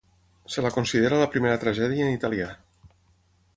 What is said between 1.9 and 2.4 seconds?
en